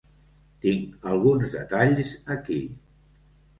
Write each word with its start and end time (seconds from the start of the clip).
Tinc 0.65 1.05
alguns 1.11 1.53
detalls 1.57 2.17
aquí. 2.39 2.61